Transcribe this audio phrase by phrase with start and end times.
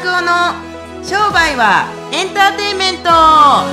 [0.00, 0.54] 拓夫の
[1.04, 3.10] 商売はエンターテインメント。
[3.10, 3.66] は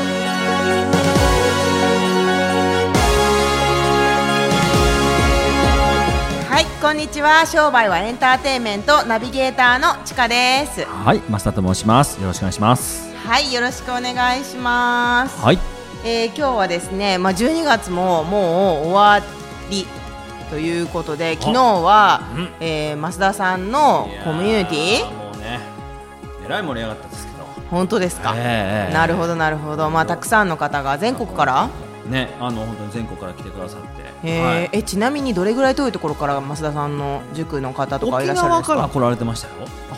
[6.60, 7.46] いこんにちは。
[7.46, 10.84] 商売はエンターテインメントナビゲーターのちかです。
[10.84, 12.20] はい、増田と申します。
[12.20, 13.10] よろしくお願いします。
[13.26, 15.42] はいよろしくお願いします。
[15.42, 15.60] はい、
[16.04, 19.22] えー今日はですね、まあ、12月ももう終わ
[19.70, 19.88] り
[20.50, 22.50] ということで昨日は、うん。
[22.60, 25.27] えー増田さんのコミュニティ
[26.48, 27.38] えらい盛り上がったですけど。
[27.70, 31.70] 本当ですか、ええなるほどなるほど、まあ、たくさんの方が全国から、
[32.08, 33.88] ね、あの本当に全国から来てくださって。
[34.24, 34.70] えーはい。
[34.72, 38.76] えちなみにどれぐらい遠いところから増田さんの塾の方とかい沖らっしゃるんですか？
[38.76, 39.54] 縄から来られてましたよ。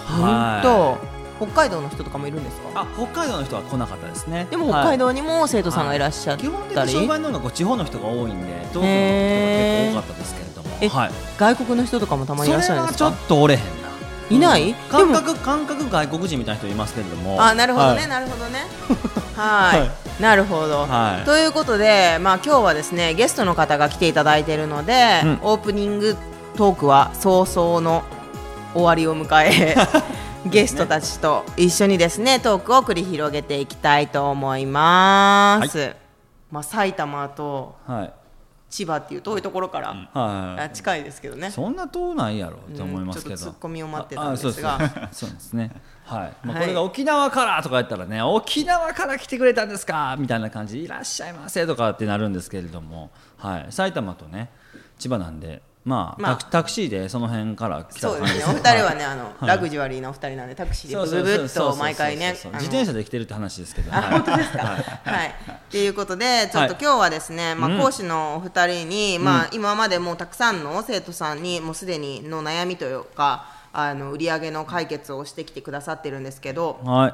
[0.07, 0.63] 本はい。
[0.63, 0.97] 当
[1.45, 2.81] 北海道の人とかもいるんですか？
[2.81, 4.47] あ、北海道の人は来なかったですね。
[4.49, 8.89] でも北海道、道にも生徒さんがいらっしゃっ基本的たり、に商売の方が地方の人が多いんで、東京の人が結
[9.85, 10.77] 構多かったですけれども。
[10.81, 11.11] えはい。
[11.37, 13.11] 外国の人とかもたまにいらっしゃるんですか？
[13.11, 13.61] ちょっとおれへん
[14.37, 14.37] な。
[14.37, 14.73] いない？
[14.89, 17.41] 感で覚感覚外国人みたいな人いますけれども。
[17.41, 18.07] あなるほどね、はい。
[18.07, 18.67] なるほどね。
[19.35, 19.87] はい、は
[20.19, 21.25] なるほど、はい。
[21.25, 25.39] ということでまあ今日はですねゲストの方が来ていただいているので、うん。
[25.41, 26.17] オープニング
[26.55, 28.03] トークは早々の
[28.73, 29.75] 終わりを迎え
[30.45, 35.95] ゲストたちと一緒にですねトークを繰り広げていきたいと思います、
[36.51, 38.18] まあ埼玉とはい。
[38.69, 40.61] 千葉っていう遠いところから、はい。
[40.61, 41.49] あ近いですけどね。
[41.49, 45.09] そんな遠ないやろって思いますけど、うんちょっとツッコミを待ってたんですが。
[45.11, 45.71] そう ですね。
[46.05, 46.63] はい、まあ、はい。
[46.63, 54.49] これが沖縄からとかやったらね沖縄から来てくれたんですかみたいな感じでいらっしゃいませとかってなるんですけれども、はい、埼玉とね
[54.97, 56.35] 千葉なんでまあ、まあ。
[56.35, 58.53] タクタクシーでその辺から来たそう感じですね。
[58.53, 62.59] お二人はね、あのラグジュアリーなお二人なんでタクシーでブブブッと毎回ねあのそうそうそう。
[62.59, 64.11] そう自転車で来てるって話ですけど、あはい。
[64.11, 64.59] 本当ですか？
[64.65, 65.27] はい。
[65.29, 65.31] っ
[65.71, 66.69] ていうことで、ちょっとはい。
[66.69, 67.79] 今日はですね、まあうん。
[67.79, 77.13] 講師のお二人に、まあ今までもうたくさんの生徒さんにもうすでにの悩みというか、あの売り上げの解決をしてきてくださってるんですけど、はい。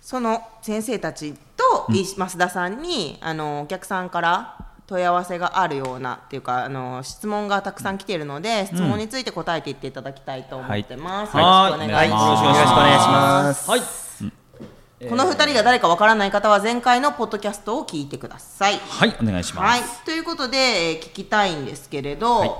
[0.00, 11.36] その先生たちと、い増田さんにあのお客さんから問い合わせがあるようなっていうかあの質問がたくさん来ているので、質問について答えていっていただきたいと思ってます。
[11.36, 11.72] はい。
[11.72, 12.42] よろしくお願いしはいます。
[12.42, 13.70] よろしくお願いします。
[13.70, 13.80] はい。
[15.10, 18.78] この二人が誰かわからない方は前回のポッドキャストを聞いてください。
[18.78, 22.50] はいお願いします、はい、ということで、えー聞きたいんですけれど、はい。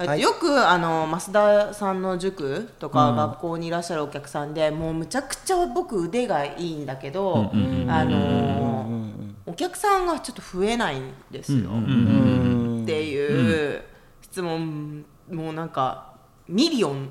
[0.00, 7.50] えっとよくあの増田さんの塾とか学校にいらっしゃるお客さんで、もうむちゃくちゃ僕腕がいいんだけど、
[7.88, 13.82] あのーお客さんがちょっと増えないんですよ、っていう
[14.22, 16.14] 質問もうなんか
[16.48, 17.10] ミリオン。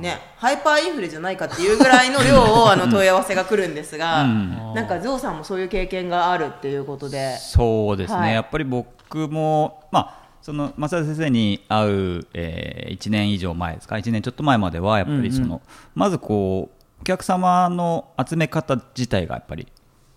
[0.00, 8.34] ね、ハイパーインフレじゃないかっていうぐらいの量をあの問い合わせが来るんですが、なんかゾウさんもそういう経験があるっていうことで、そうですね、はい。
[8.34, 15.62] やっぱり僕も、まあ、その増田先生に会う、え1年以上前ですか、1年ちょっと前までは、やっぱりその、
[15.94, 19.66] まずこう、お客様の集め方自体がやっぱり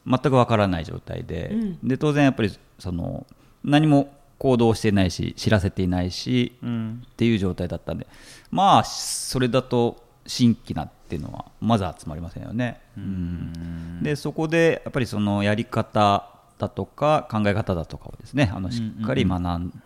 [0.08, 1.52] 全くわからない状態で、
[1.84, 3.26] で当然やっぱりその
[3.64, 8.08] 何も行動していないし、知らせていないし、っていう状態だったんで、
[8.52, 12.80] まあ、それだと新規なっていうのは、まず集まりませんよね。
[12.98, 14.04] うん。
[14.04, 19.82] でそこでやっぱりそのやり方だとか考え方だとかをですねあのしっかり学ん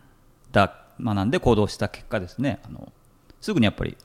[0.51, 2.91] だ、学んで行動した結果ですねあの
[3.39, 3.97] すぐにやっぱり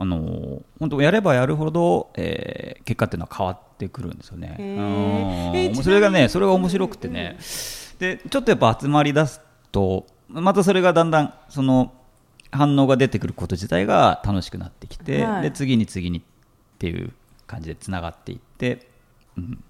[0.00, 4.56] あの本当やればやるほど、えー結果っていうのは変わってくるんですよね。
[4.58, 7.36] えちなみにそれがねそれが面白くてね、
[7.98, 9.42] でちょっとやっぱ集まり出す
[9.72, 11.92] とまたそれがだんだんその
[12.50, 15.42] 反応が出てくること自体が楽しくなってきて、はい。
[15.42, 16.22] で次に次にっ
[16.78, 17.12] ていう
[17.46, 18.88] 感じでつながっていって、
[19.36, 19.62] うん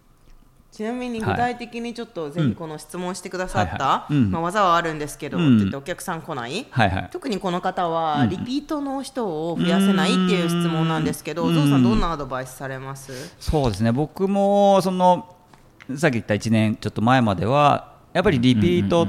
[0.71, 1.37] ちなみに具はい。
[1.37, 5.57] 体的にちょっとぜひこの質問してくださった、まあ、技はあるんですけど、うん。
[5.57, 13.35] って言ってお客さん来ない、はいはい、特にこの方はリピートの人を増やせないっていう質問なんですけど、ゾウさんどんなアドバイスされます？
[13.41, 13.93] そうですね。
[13.93, 15.35] 僕もその
[15.97, 19.09] さっき言った1年ちょっと前まではやっぱりリピートっ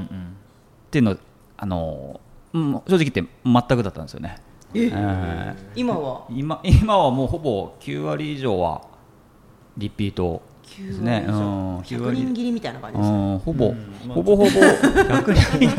[0.90, 1.16] ていうの
[1.58, 2.20] あの、
[2.54, 4.38] うん、正直言って全くだったんですよね。
[4.74, 4.88] え？
[5.74, 6.26] 今は？
[6.30, 8.82] ー今今はもうほぼ9割以上は
[9.76, 10.42] リピート
[10.78, 11.24] ですね。
[11.28, 11.78] うん。
[11.80, 13.38] 9 100割人切りみたいな感じうです、ん。
[13.38, 13.74] ほぼ、
[14.08, 14.48] ほぼほぼ。
[14.48, 15.70] 100人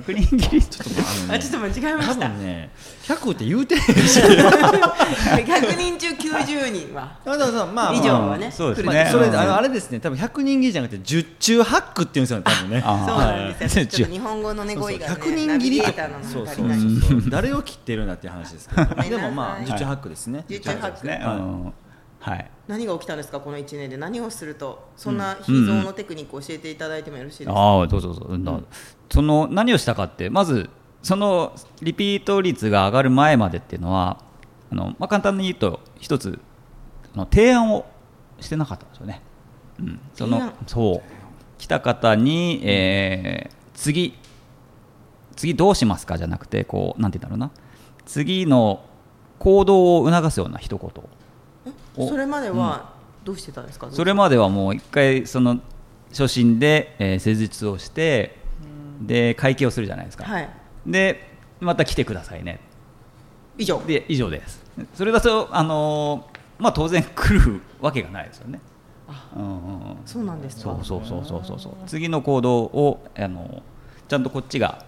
[0.00, 2.28] 100人切りちょっとあちょっと間違えま多した。
[2.28, 2.70] 分ね
[3.04, 4.20] 100って言うてへんし。
[4.20, 7.18] 100人中90人は。
[7.24, 7.94] あだからさまあ。
[7.94, 8.50] 以上はね。
[8.50, 9.08] そうですね。
[9.10, 9.34] それうん。
[9.34, 10.00] あのあれですね。
[10.00, 12.82] 多分100人切りじゃなくて10中8区っていうんですよね多分ね。
[12.84, 16.68] あそうなんですよ、はいちょっと日本語のね 語彙がね100人切りそうそうそう
[17.10, 17.30] そう。
[17.30, 18.68] 誰を切ってるんだっていう話です
[19.08, 20.44] でもまあ10中8区ですね。
[20.48, 21.72] 10中8区ね、うん
[22.26, 22.50] はい。
[22.66, 23.96] 何が起きたんですかこの1年で。
[23.96, 28.38] 何をするとそんな秘蔵のテクニックを教えていただいてもよろしいですか、ああどうぞどう。
[28.38, 28.60] ぞ、だ
[29.10, 30.68] その何をしたかってまず
[31.02, 34.18] そのリピート率が上がる前までっていうのは
[34.72, 36.40] あの、まあ、簡単に言うと一つ
[37.14, 37.86] の提案を
[38.40, 39.22] してなかったんですよね。
[39.78, 41.02] うん、そのそう。
[41.58, 44.14] 来た方に、えー次
[45.36, 47.62] 次どうしますかじゃなくてこうなんて言うんだろうな。
[48.06, 48.84] 次の
[49.38, 51.15] 行動を促すような一言お
[51.96, 52.92] それまでは
[53.24, 55.60] どうしてたんですか、それまではもう一回その
[56.10, 58.36] 初心で、えー施術をして
[59.00, 60.48] で会計をするじゃないですか、はい。
[60.86, 61.28] で
[61.60, 62.60] また来てくださいね。
[63.58, 63.82] 以上。
[63.86, 64.62] で以上です。
[64.94, 68.60] それだとあのーまあ当然来るわけがないですよね。
[69.36, 69.96] うんうんうん。
[70.06, 70.62] そうなんですか？
[70.62, 71.72] そうそうそうそうそうそう。
[71.86, 73.62] 次の行動をあの
[74.08, 74.84] ちゃんとこっちが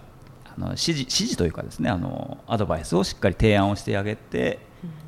[0.47, 4.61] あの指示指示というかですねあのアドバイスをしっかり提案をしてあげて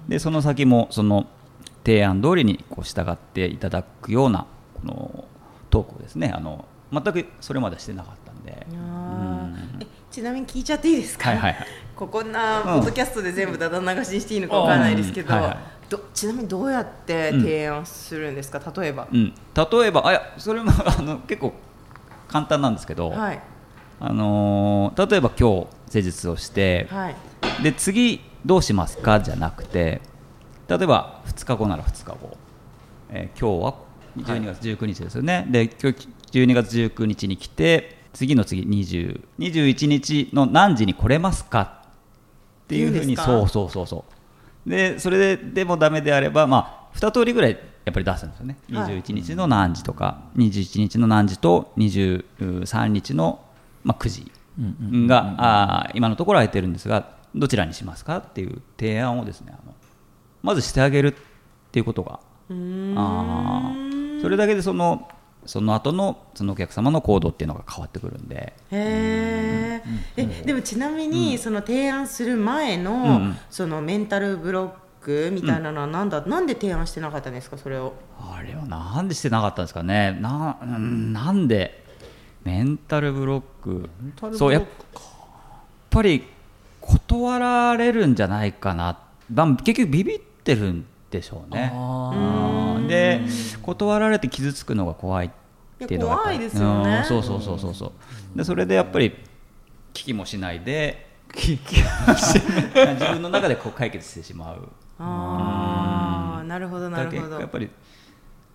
[0.08, 1.26] でその先もその
[1.84, 5.24] 提案通りにこう従っていただくようなこの
[5.70, 6.32] トークをですね。
[6.34, 8.66] あの全くそれまでしてなかったんで。
[8.74, 9.84] あー。
[9.84, 11.66] えちなみに聞いちゃっていいですか、はいはいはい。
[11.94, 15.40] ここんなポッドキャストで全部だだ流しにしていいのかわからないですけど、うん。
[15.40, 15.58] はいはい。
[15.88, 21.52] どちなみにどうやって提案するんですか、例えば、うん、例えばあいやそれも あの結構
[22.28, 23.40] 簡単なんですけど、はい。
[23.98, 27.16] あのー例えば今日施術をして、はい。
[27.62, 29.20] で次どうしますか？
[29.20, 30.00] じゃなくて
[30.70, 32.36] 例えば2日後なら2日後、
[33.10, 33.74] えー今日は
[34.16, 41.82] 12月19日ですよね、で今日12月19日に来て次の次20 21日の何時に来れますか？
[42.64, 44.04] っていうふうにそうそうそうそ
[44.66, 44.68] う。
[44.68, 47.58] でそれででもダメであれば、まあ、2通りぐらいや
[47.90, 49.00] っぱり出すんですよね、はい。
[49.00, 53.44] 21日の何時とか21日の何時と23日の、
[53.84, 54.32] まあ、9時
[55.06, 58.18] が、あー今のところ空いてるんですがどちらにしますか？
[58.18, 59.74] っていう提案をですねあの
[60.42, 61.14] まずしてあげるっ
[61.72, 62.20] ていうことが。
[62.50, 64.22] あー。
[64.22, 65.08] それだけでその
[65.46, 68.52] その後のそのお客様の行動っていうのが変わってくるんで。
[68.70, 69.90] へー。
[70.16, 74.70] えでもちなみに、その提案する前の、うんそのメンタルブロッ
[75.00, 77.94] クみたいなのはなんだ、なんで提案してなかったんですかそれを？
[78.18, 80.18] あれはなんでしてなかったんですかね。
[80.20, 81.84] なうんなんで
[82.44, 83.88] メンタルブロック？
[84.36, 84.64] そうやっ
[85.88, 86.24] ぱり
[86.82, 88.98] 断られるんじゃないかな、
[89.32, 90.20] まあ結局ビビ
[90.54, 91.72] ってるんでしょうね。
[92.88, 93.20] で
[93.62, 95.30] 断られて傷つくのが怖いっ
[95.86, 96.98] ていうのが怖いですよね。
[96.98, 97.04] うん。
[97.04, 97.92] そうそうそうそうそ
[98.34, 98.38] う。
[98.38, 99.10] でそれでやっぱり
[99.92, 101.58] 聞きもしないで 自
[103.12, 104.68] 分の中でこう解決してしまう。
[104.98, 107.40] ああなるほどなるほど。
[107.40, 107.70] やっぱり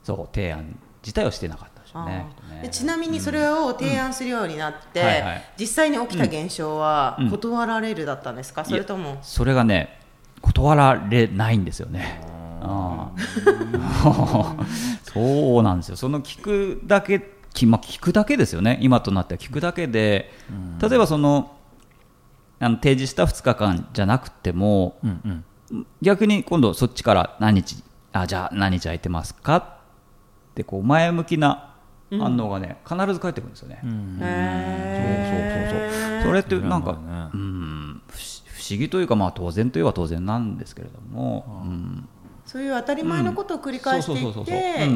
[0.04, 2.26] そう提案自体をしてなかったでしょうね。
[2.62, 5.06] でちなみにそれを提案するようになって、うん。
[5.08, 5.44] はいはい。
[5.58, 7.30] 実際に起きた現象はうん。
[7.30, 9.18] 断られるだったんですか、それとも。
[9.22, 10.05] それがね
[10.46, 12.22] 断られないんですよね。
[12.62, 13.12] あ
[14.04, 14.56] あ
[15.04, 15.96] そうなんですよ。
[15.96, 18.80] その聞くだけき、まあ、聞くだけですよね。
[18.82, 19.38] 今となっては。
[19.40, 20.32] 聞くだけで
[20.82, 21.56] 例えばその
[22.60, 25.86] あの提示した2日間じゃなくてもうんうん。
[26.02, 27.84] 逆に今度そっちから何日
[28.14, 29.58] あじゃあ何日空いてますか？
[29.58, 29.66] っ
[30.56, 31.72] てこう前向きな
[32.12, 33.82] 反応がね、必ず返ってくるんですよね、
[34.22, 36.30] へそうそうそうーそう。
[36.30, 37.00] それってなんか、ね。
[37.34, 37.42] うん。
[37.42, 37.65] 不
[38.70, 42.08] 思不思議というかまあ当然といえば当然なんですけれども、うん。
[42.46, 44.48] そういう当たり前のことを繰り返していってそううん。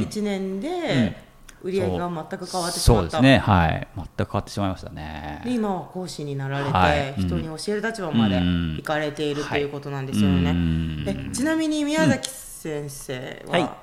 [0.01, 1.17] 1年で
[1.61, 3.01] 売り上げが全く変わってしまった。
[3.01, 3.03] そう。
[3.03, 3.37] ですね。
[3.37, 3.87] はい。
[3.95, 5.41] 全く変わってしまいましたね。
[5.43, 7.09] で今は講師になられて、はい。
[7.11, 7.27] うん。
[7.27, 8.75] 人に教える立場までうん。
[8.77, 11.05] 行かれているとはいいうことなんですよね、うん。
[11.07, 13.77] えちなみに宮崎先生はいは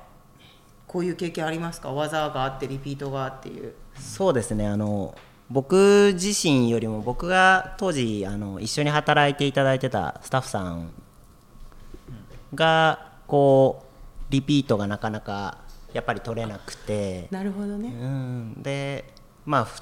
[0.87, 1.93] こういう経験ありますか？
[1.93, 3.75] 技があってリピートがあっていう。
[3.99, 4.67] そうですね。
[4.67, 5.15] あの
[5.49, 10.91] 僕自身よりも僕が当時あの一緒に働いていただいてたスタッフさん
[12.55, 13.85] がこ
[14.29, 15.59] うリピートがなかなか
[15.93, 19.05] やっぱり取れなくて、なるほどね、うん、で
[19.45, 19.81] まあふ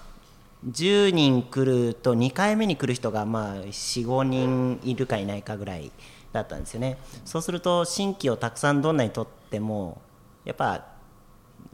[0.71, 5.91] 10人来ると2回目に来る人がまあ45人いるかいないかぐらい
[6.33, 6.99] だったんですよね。
[7.25, 10.01] そうすると新規をたくさんどんなに取っても
[10.45, 10.94] やっぱ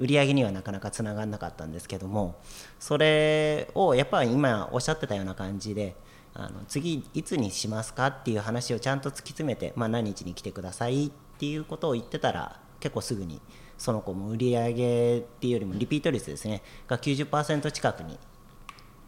[0.00, 2.40] 売り上げにはなかなかつながらなかったんですけども
[2.78, 5.95] それをやっぱり今おっしゃってたような感じで
[6.35, 13.40] あの次いつにしますかっていう話をちゃんと突き詰めて、まあ、何日に来てくださいっていうことを言ってたら結構すぐに
[13.76, 18.19] その子も売り上げっていうよりもリピート率ですねが90%近くに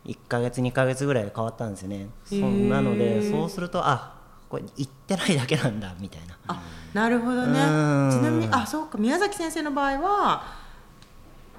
[0.06, 2.08] 1ヶ月2ヶ月ぐらいで変わったんですよね。
[2.24, 4.16] そなのでそうするとあ
[4.48, 6.36] これ行ってないだけなんだみたいな。
[6.48, 7.54] あなるほどね。
[7.54, 8.22] ちうん。
[8.22, 8.98] なみにあそうか。
[8.98, 10.61] 宮崎先生の場合は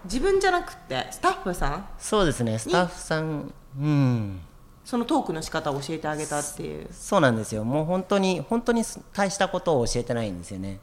[0.06, 1.86] 自分じゃなくてスタッフさん？
[1.98, 2.60] そうですね。
[2.60, 4.40] スタッフさんうん。
[4.84, 6.88] そのトークの仕方を教えてあげたっていう。
[6.92, 7.64] そうなんですよ。
[7.64, 8.84] もう本当に本当に
[9.14, 10.80] 大したことを教えてないんですよね。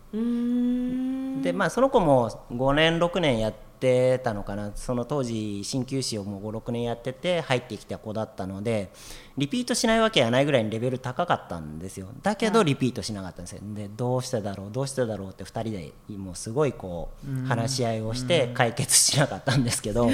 [1.43, 4.72] でまあその子も5年6年やっってたのかな。
[4.75, 8.90] その当時鍼灸師をもう56年やってて入ってきた子だったので
[9.38, 12.08] リピートしないわけはないぐらいにレベル高かったんですよ。
[12.22, 13.60] だけどリピートしなかったんですよ。
[13.62, 20.10] でどうしてだろうどうしてだろうって2人でもうすごいこう話し合いをして解決しなかったんですけど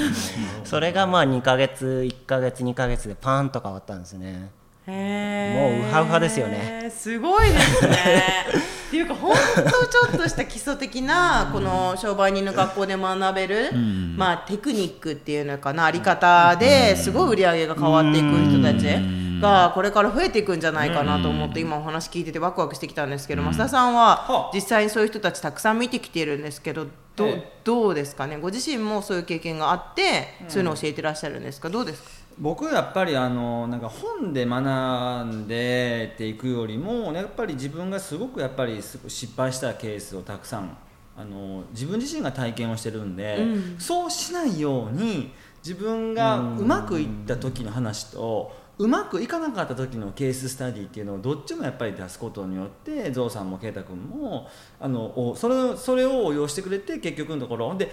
[0.65, 4.51] それがまあ2ヶ月1ヶ月2ヶ月でパーンと変わったんですね。
[4.87, 6.93] もうウハウハですよね。
[6.95, 7.97] すごいですね
[8.89, 13.73] っていうか本当ちょっとした基礎的なこの商売人の学校で学べる、
[14.17, 18.87] まあ、テクニックっていうのかなあり方ですごい売り上げが変わっていく人たち
[19.41, 27.27] がこれから増えていくんじゃないかなと思って今お話聞いててワクワクしてきたんですけど増田さんは実際にそういう人たちたくさん見てきているんですけどど
[27.65, 28.37] どうですかね？
[28.37, 31.71] ご自身もそういう経験があってそういうのを教えてらっしゃるんですか？
[31.71, 32.26] どうですか？
[32.39, 40.77] 僕やっぱりあのなんか本で学んでっていくよりもやっぱり自分がすごくやっぱり失敗したケースをたくさん
[41.17, 45.33] あの自分自身が体験をしてるんで、うん、そうしないように
[45.65, 54.47] 自分がうまくいった時の話とうまくいかなかった時のケーススタディっていうのをどっちもやっぱり出すことによってゾウさんも圭太君も
[54.79, 57.91] あのそれそれを応用してくれて結局のところで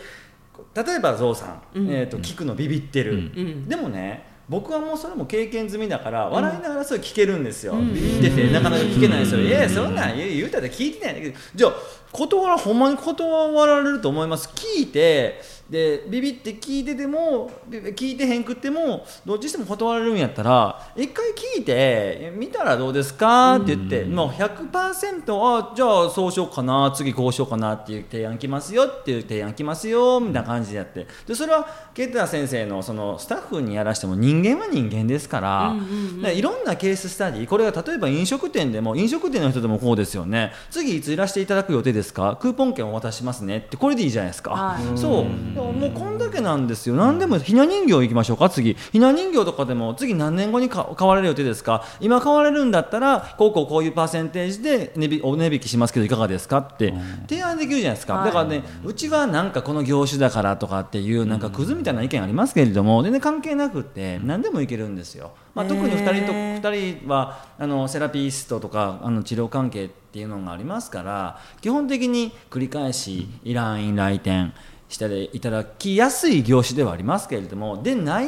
[0.76, 11.38] 例えばゾウさん、うん、えーと、聞くのビビってる、うん、でもね僕はもうそれも経験済みだから笑いながらそれ聞けるんですよ、ビビっててなかなか聞けないですよ、いやそんなん言うたら聞いてないんだけど。
[11.56, 11.74] じゃあ
[12.12, 14.48] 断らほんまに断られると思います？
[14.50, 15.42] 聞いて
[15.74, 23.56] でビビって聞いてても聞いてへんくってもどっちしても断られるんやったら一回聞いて見たらどうですか？
[23.56, 31.08] って言って、うん、もう100%あじゃあそうしようかな次こうしようかなっていう提案来ますよっていう提案来ますよみたいな感じでやって。
[31.26, 35.82] でそれはケイタ先生のそのスタッフにやらしても人間は人間ですから,、うんう
[36.22, 40.52] んうん、いろんなケーススタディこれが例えば飲食店でも飲食店の人でもこうですよね。
[40.70, 42.38] 次いついらしていただく予定ですか？
[42.40, 43.58] クーポン券を渡しますね。
[43.58, 45.26] ってこれでいいじゃないですか、はい、そう
[45.72, 46.96] もうこんだけなんですよ。
[46.96, 48.76] 何でもひな人形行きましょうか次。
[48.92, 51.84] ひな人形とかでも次何年後に買われる予定ですか。
[52.00, 56.94] 今買われるんだったらこうこうこういうパーセンテージで値引お値引きしますけどいかがですかって
[57.30, 65.32] 提案できるじゃないですか、だからねうちはなんかこの業種だからとかっていうなんかクズみたいな意見ありますけれども全然関係なくって何でもいけるんですよ。
[65.56, 74.54] まあ、特に2人と2人はあのセラピストとかあの治療関係っていうのがありますから基本的に繰り返し依頼院来店
[74.94, 78.28] していただきやすい業種ではありますけれどもでない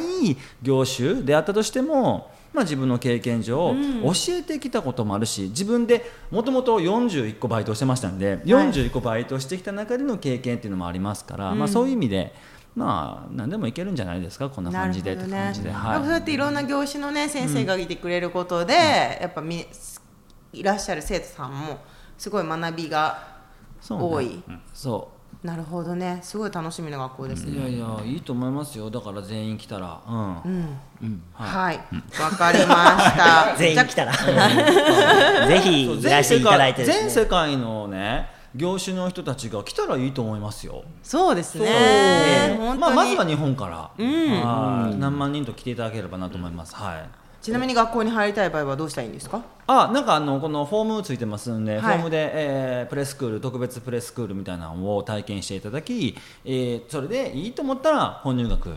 [0.62, 12.56] 業種であったとしても、まあ、自分の経験上、教えてきたこともあるし自分でもともと41個バイトしてましたんで、はい、41個バイトしてきた中での経験っていうのもありますから、うん、まあ、そういう意味で。
[12.74, 19.66] まあ何でもいけるんじゃないですかこんな感じで、ね、感じで、はい、そうやっていろんな業種のね先生がいてくれることで、うん、やっぱみ
[20.52, 21.78] いらっしゃる生徒さんも
[22.18, 23.36] すごい学びが
[23.88, 24.42] 多い。
[24.74, 25.15] そう、
[25.46, 26.18] なるほどね。
[26.22, 28.90] すごい楽しみな学校ですね、いやいやいいと思いますよ。
[28.90, 30.00] だから全員来たら。
[30.06, 30.78] うん、うん。
[31.02, 31.76] うん、はい。
[32.20, 33.54] わ、かりました。
[33.56, 34.12] 全員来たら。
[35.46, 40.82] ぜひいらしていただいて、ね、全世界のね業種の人たちが来たらいいと思いますよ。
[41.00, 42.58] そうですね。
[42.80, 46.74] まあまずは日本から、うん、何万人と来ていただければなと思います。
[46.74, 47.25] はい。
[47.42, 49.42] ちなみに学校に入りたい場合はどうしたらいいんですか？
[49.68, 58.76] あなんかあのこのフォームついてますんで、はい、フォームで、えー、プレスクール特別プレスクールみたいなのを体験していただき、えー、それでいいと思ったら本入学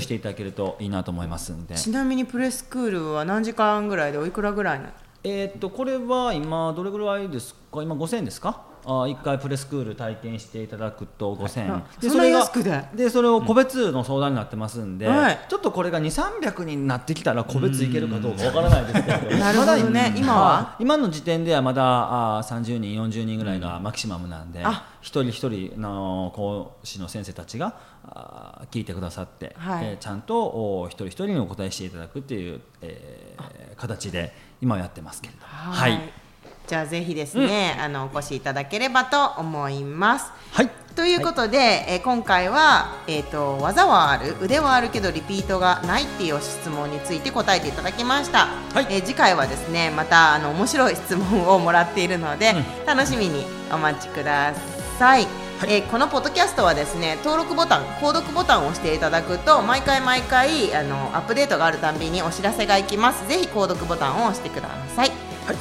[0.00, 4.90] していただけるといいなと思いますんで、ちなみにプレスクールは何時間ぐらいでおいくらぐらいな
[5.24, 7.82] えー、っとこれは今どれぐらいですか？
[7.82, 8.67] 今5000円ですか？
[8.90, 12.50] あ1回プレスクール体験していただくと5000円、でそれが
[12.94, 13.10] で。
[13.10, 15.16] それを個別の相談になってますんで、うん。
[15.16, 20.14] はい、ちょっとこれが2300になってきたら個別いけるかどうかわからないですけどなるほどね。
[20.16, 20.76] 今は？
[20.80, 24.70] 今の時点ではまだあ30人40人ぐらいがマキシマムなんで、うん、
[25.02, 27.76] 一人一人の講師の先生たちが
[28.06, 36.27] あ聞いてくださって、はい、えー、ちゃんとお一人一人にお答えしていただくっていう、えー、形で今やってますけれどはい、はい
[36.68, 40.30] じゃあぜひですね、うん、あのお越しいただければと思います。
[40.52, 40.70] はい。
[40.94, 54.52] ということで、はい、え今回は、えーと、技はある腕はあるけどリピートがないっていう質問について答えていただきました、はい、えー、次回はですねまたあの面白い質問をもらっているので、うん、楽しみにお待ちくだ
[54.98, 55.26] さい。
[55.60, 63.26] はい、えー、このポッドキャストはですね登録ボタン購読ボタンを押していただくと毎回毎回あのアップデートがあるたんびにお知らせがいきます。
[63.28, 65.12] ぜひ購読ボタンを押してください、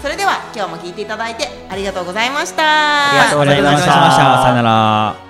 [0.01, 3.09] それでは今日も聞いていただいてありがとうございました。
[3.09, 3.91] ありがとうございました。
[4.43, 5.26] さよなら